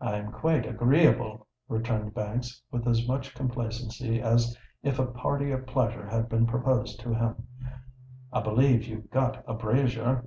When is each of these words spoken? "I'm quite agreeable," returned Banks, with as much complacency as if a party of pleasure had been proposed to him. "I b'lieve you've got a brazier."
"I'm 0.00 0.32
quite 0.32 0.64
agreeable," 0.64 1.46
returned 1.68 2.14
Banks, 2.14 2.62
with 2.70 2.88
as 2.88 3.06
much 3.06 3.34
complacency 3.34 4.18
as 4.18 4.56
if 4.82 4.98
a 4.98 5.04
party 5.04 5.50
of 5.52 5.66
pleasure 5.66 6.06
had 6.06 6.30
been 6.30 6.46
proposed 6.46 6.98
to 7.00 7.12
him. 7.12 7.46
"I 8.32 8.40
b'lieve 8.40 8.84
you've 8.86 9.10
got 9.10 9.44
a 9.46 9.52
brazier." 9.52 10.24